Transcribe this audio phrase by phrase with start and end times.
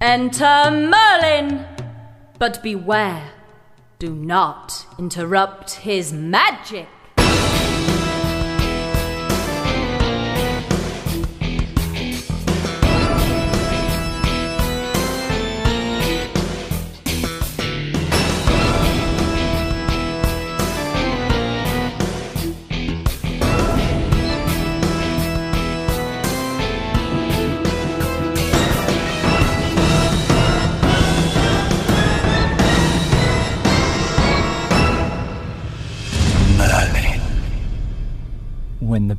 [0.00, 1.66] Enter Merlin!
[2.38, 3.32] But beware,
[3.98, 6.88] do not interrupt his magic!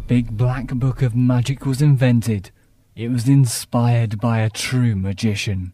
[0.09, 2.49] Big black book of magic was invented,
[2.95, 5.71] it was inspired by a true magician.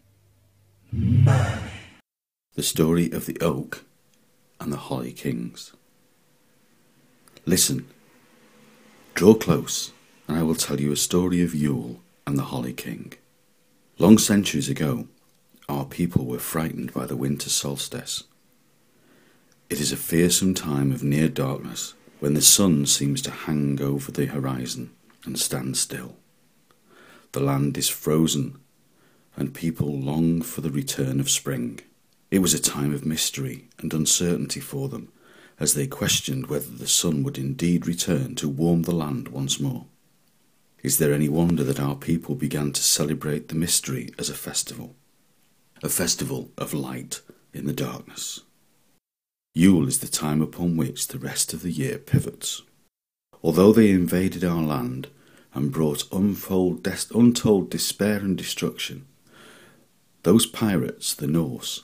[0.91, 3.85] The story of the oak
[4.59, 5.71] and the holly kings.
[7.45, 7.87] Listen,
[9.13, 9.93] draw close,
[10.27, 13.13] and I will tell you a story of Yule and the holly king.
[13.99, 15.07] Long centuries ago,
[15.69, 18.25] our people were frightened by the winter solstice.
[19.69, 21.93] It is a fearsome time of near darkness
[22.25, 24.89] when the sun seems to hang over the horizon
[25.25, 26.15] and stand still.
[27.33, 28.57] The land is frozen,
[29.35, 31.81] and people long for the return of spring.
[32.31, 35.11] It was a time of mystery and uncertainty for them,
[35.59, 39.85] as they questioned whether the sun would indeed return to warm the land once more.
[40.81, 44.95] Is there any wonder that our people began to celebrate the mystery as a festival?
[45.83, 47.21] A festival of light
[47.53, 48.39] in the darkness.
[49.57, 52.63] Yule is the time upon which the rest of the year pivots.
[53.41, 55.07] Although they invaded our land
[55.53, 56.83] and brought untold
[57.69, 59.05] despair and destruction,
[60.23, 61.83] those pirates, the Norse,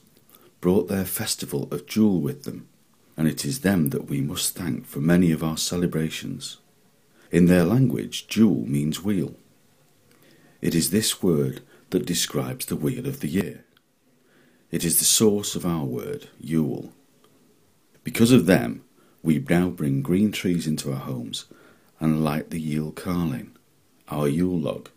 [0.59, 2.67] brought their festival of Jule with them,
[3.15, 6.57] and it is them that we must thank for many of our celebrations.
[7.31, 9.35] In their language, Jule means wheel.
[10.59, 11.61] It is this word
[11.91, 13.63] that describes the wheel of the year.
[14.71, 16.91] It is the source of our word, Yule.
[18.03, 18.83] Because of them,
[19.21, 21.45] we now bring green trees into our homes
[21.99, 23.51] and light the Yule carlin,
[24.09, 24.89] our Yule log,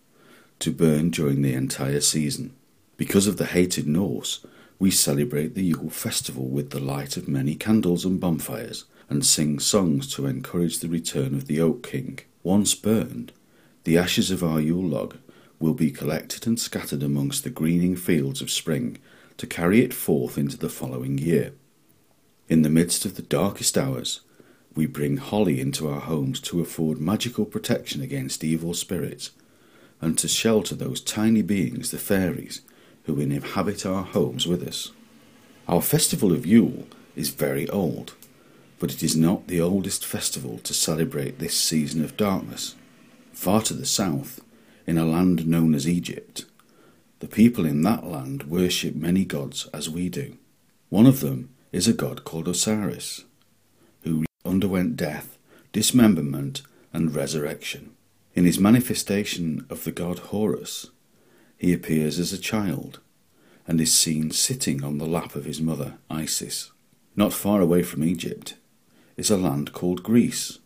[0.60, 2.54] to burn during the entire season.
[2.96, 4.46] Because of the hated Norse,
[4.78, 9.58] we celebrate the Yule festival with the light of many candles and bonfires and sing
[9.58, 12.20] songs to encourage the return of the Oak King.
[12.42, 13.32] Once burned,
[13.84, 15.18] the ashes of our Yule log
[15.60, 18.98] will be collected and scattered amongst the greening fields of spring
[19.36, 21.52] to carry it forth into the following year.
[22.48, 24.20] In the midst of the darkest hours,
[24.74, 29.30] we bring holly into our homes to afford magical protection against evil spirits
[30.00, 32.60] and to shelter those tiny beings, the fairies,
[33.04, 34.92] who inhabit our homes with us.
[35.66, 38.14] Our festival of Yule is very old,
[38.78, 42.74] but it is not the oldest festival to celebrate this season of darkness.
[43.32, 44.42] Far to the south,
[44.86, 46.44] in a land known as Egypt,
[47.20, 50.36] the people in that land worship many gods as we do.
[50.90, 53.24] One of them is a god called Osiris,
[54.04, 55.36] who underwent death,
[55.72, 56.62] dismemberment,
[56.92, 57.90] and resurrection.
[58.32, 60.90] In his manifestation of the god Horus,
[61.58, 63.00] he appears as a child
[63.66, 66.70] and is seen sitting on the lap of his mother, Isis.
[67.16, 68.54] Not far away from Egypt
[69.16, 70.60] is a land called Greece,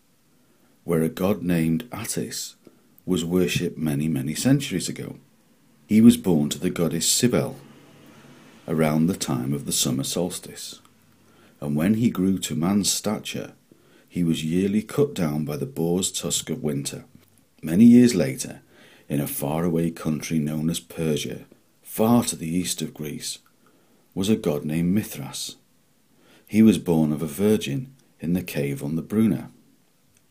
[0.84, 2.56] where a god named Attis
[3.06, 5.16] was worshipped many, many centuries ago.
[5.86, 7.56] He was born to the goddess Cybele
[8.66, 10.82] around the time of the summer solstice
[11.60, 13.52] and when he grew to man's stature,
[14.08, 17.04] he was yearly cut down by the boar's tusk of winter.
[17.62, 18.62] Many years later,
[19.08, 21.44] in a faraway country known as Persia,
[21.82, 23.38] far to the east of Greece,
[24.14, 25.56] was a god named Mithras.
[26.46, 29.50] He was born of a virgin in the cave on the Bruna.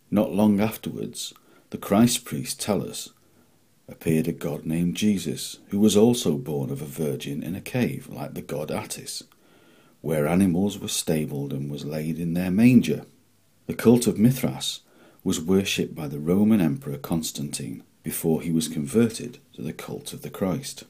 [0.10, 1.34] Not long afterwards,
[1.70, 3.10] the Christ priests tell us,
[3.88, 8.10] appeared a god named Jesus, who was also born of a virgin in a cave
[8.10, 9.24] like the god Attis
[10.02, 13.06] where animals were stabled and was laid in their manger.
[13.66, 14.82] The cult of Mithras
[15.24, 20.22] was worshipped by the Roman Emperor Constantine before he was converted to the cult of
[20.22, 20.86] the Christ.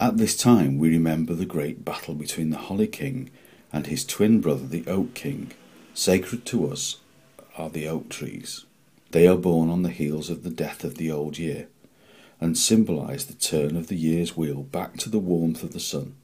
[0.00, 3.30] At this time, we remember the great battle between the Holly King
[3.72, 5.52] and his twin brother, the Oak King.
[5.94, 6.96] Sacred to us
[7.56, 8.64] are the oak trees.
[9.12, 11.68] They are born on the heels of the death of the old year
[12.40, 16.16] and symbolize the turn of the year's wheel back to the warmth of the sun.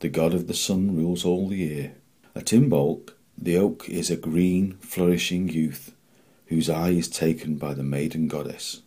[0.00, 1.94] The god of the sun rules all the year.
[2.34, 5.94] At Imbolc, the oak is a green, flourishing youth
[6.46, 8.82] whose eye is taken by the maiden goddess.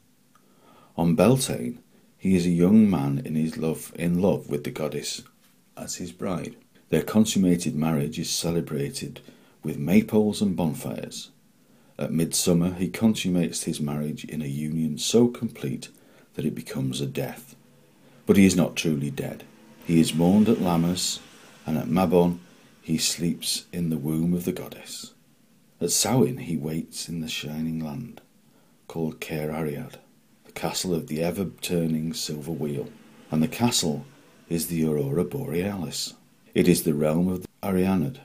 [0.96, 1.80] On Beltane,
[2.18, 5.24] he is a young man in his love in love with the goddess
[5.76, 6.56] as his bride.
[6.90, 9.22] Their consummated marriage is celebrated
[9.64, 11.32] with maypoles and bonfires.
[11.98, 15.90] At midsummer, he consummates his marriage in a union so complete
[16.36, 17.56] that it becomes a death.
[18.26, 19.44] But he is not truly dead.
[19.90, 21.18] He is mourned at Lammas,
[21.66, 22.42] and at Mabon
[22.80, 25.16] he sleeps in the womb of the goddess.
[25.82, 28.22] At Samhain he waits in the shining land,
[28.88, 29.96] called Caer Arianrhod,
[30.46, 32.90] the castle of the ever turning silver wheel,
[33.32, 34.06] and the castle
[34.48, 36.14] is the Aurora Borealis.
[36.54, 38.20] It is the realm of the Arianrhod,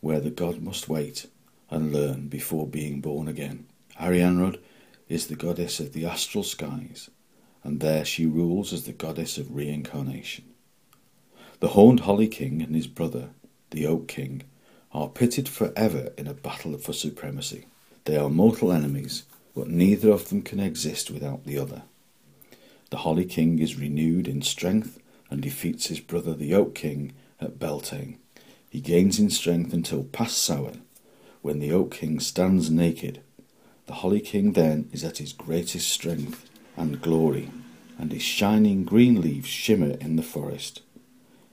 [0.00, 1.26] where the god must wait
[1.70, 3.66] and learn before being born again.
[4.00, 4.60] Arianrhod
[5.08, 7.10] is the goddess of the astral skies,
[7.64, 10.44] and there she rules as the goddess of reincarnation.
[11.60, 13.30] The horned Holly King and his brother,
[13.70, 14.42] the Oak King,
[14.92, 17.66] are pitted forever in a battle for supremacy.
[18.04, 19.24] They are mortal enemies,
[19.56, 21.82] but neither of them can exist without the other.
[22.90, 25.00] The Holly King is renewed in strength
[25.30, 28.18] and defeats his brother the Oak King at Beltane.
[28.70, 30.82] He gains in strength until past Samhain,
[31.42, 33.20] when the Oak King stands naked.
[33.86, 37.50] The Holly King then is at his greatest strength and glory,
[37.98, 40.82] and his shining green leaves shimmer in the forest.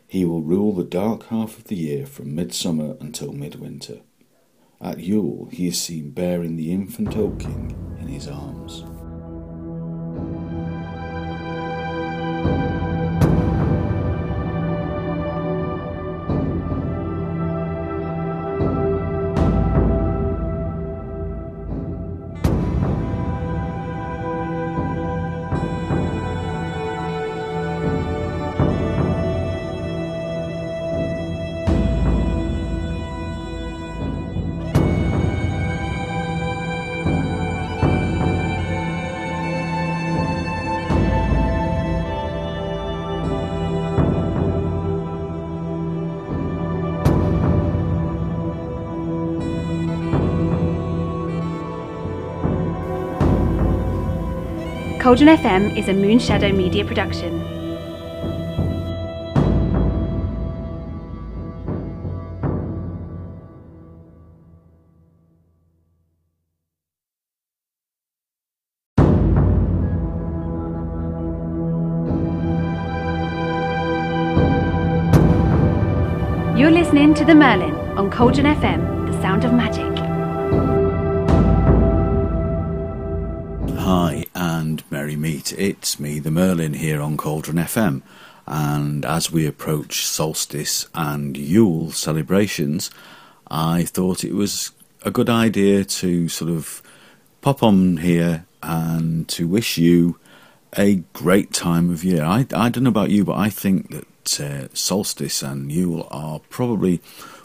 [0.07, 4.02] He will rule the dark half of the year from midsummer until midwinter.
[4.80, 8.84] At Yule he is seen bearing the infant Oak King in his arms.
[55.06, 57.31] Cauldron FM is a Moonshadow Media production.
[76.58, 79.86] You're listening to The Merlin on Cauldron FM, the sound of magic.
[83.78, 84.25] Hi
[84.75, 85.54] and merry meet.
[85.54, 88.01] It's me, the Merlin, here on Cauldron FM.
[88.45, 92.92] And as we approach solstice and Yule celebrations,
[93.50, 94.72] I thought it was
[95.04, 96.81] a good idea to sort of
[97.39, 100.19] pop on here and to wish you
[100.77, 102.25] a great time of year.
[102.25, 106.42] I, I don't know about you, but I think that uh, solstice and Yule are
[106.50, 106.98] probably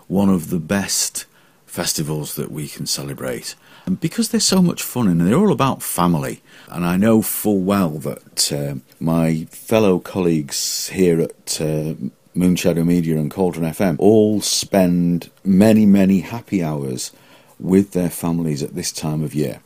[0.08, 1.26] one of the best
[1.64, 3.54] festivals that we can celebrate.
[3.90, 7.58] And because they're so much fun and they're all about family, and I know full
[7.58, 11.94] well that uh, my fellow colleagues here at uh,
[12.36, 17.10] Moonshadow Media and Cauldron FM all spend many, many happy hours
[17.58, 19.58] with their families at this time of year.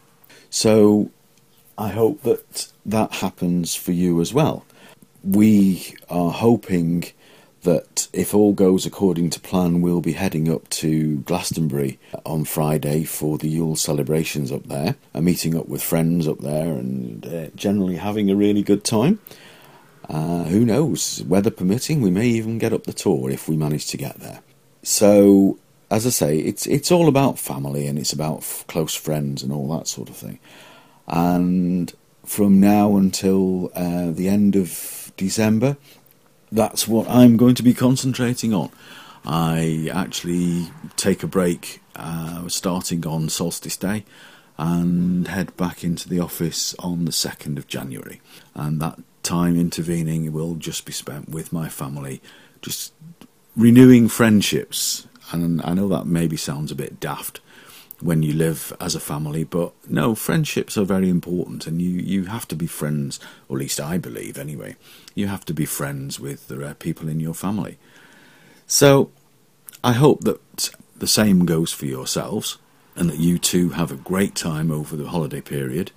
[0.49, 1.11] So
[1.76, 4.65] I hope that that happens for you as well.
[5.23, 7.05] We are hoping
[7.64, 13.05] that if all goes according to plan, we'll be heading up to Glastonbury on Friday
[13.05, 17.46] for the Yule celebrations up there, and meeting up with friends up there, and uh,
[17.55, 19.19] generally having a really good time.
[20.08, 23.87] Uh, who knows, weather permitting, we may even get up the Tor if we manage
[23.87, 24.40] to get there.
[24.83, 25.59] So,
[25.90, 29.50] as I say, it's it's all about family and it's about f- close friends and
[29.50, 30.38] all that sort of thing.
[31.09, 31.92] And
[32.25, 35.78] from now until uh, the end of December,
[36.54, 38.70] that's what I'm going to be concentrating on.
[39.26, 44.04] I actually take a break uh, starting on Solstice Day
[44.56, 48.20] and head back into the office on the 2nd of January.
[48.54, 52.23] And that time intervening will just be spent with my family,
[52.62, 52.92] just
[53.56, 55.08] renewing friendships.
[55.32, 57.40] And I know that maybe sounds a bit daft
[58.04, 62.25] when you live as a family, but no, friendships are very important, and you, you
[62.26, 63.18] have to be friends,
[63.49, 64.76] or at least I believe anyway,
[65.14, 67.78] you have to be friends with the uh, people in your family.
[68.66, 69.11] So
[69.82, 72.58] I hope that the same goes for yourselves,
[72.94, 75.90] and that you too have a great time over the holiday period.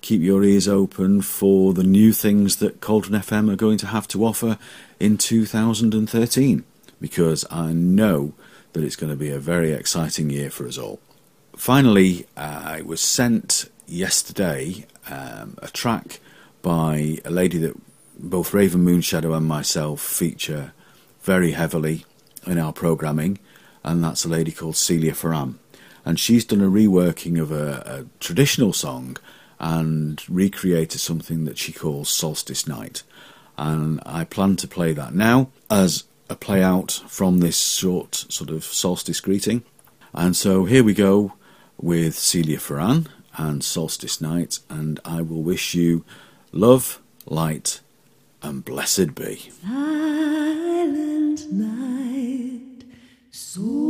[0.00, 4.06] Keep your ears open for the new things that Cauldron FM are going to have
[4.08, 4.58] to offer
[5.00, 6.62] in 2013,
[7.00, 8.32] because I know
[8.74, 11.00] that it's going to be a very exciting year for us all
[11.62, 16.18] Finally, uh, I was sent yesterday um, a track
[16.60, 17.80] by a lady that
[18.18, 20.72] both Raven Moonshadow and myself feature
[21.20, 22.04] very heavily
[22.44, 23.38] in our programming,
[23.84, 25.60] and that's a lady called Celia Farran.
[26.04, 29.16] And she's done a reworking of a, a traditional song
[29.60, 33.04] and recreated something that she calls Solstice Night.
[33.56, 38.50] And I plan to play that now as a play out from this short sort
[38.50, 39.62] of solstice greeting.
[40.12, 41.34] And so here we go
[41.80, 46.04] with Celia Farran and Solstice Night, and I will wish you
[46.52, 47.80] love, light,
[48.42, 49.50] and blessed be.
[49.62, 52.84] Silent night,
[53.30, 53.81] so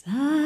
[0.00, 0.39] Sa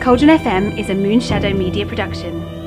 [0.00, 2.59] Cauldron FM is a Moonshadow media production.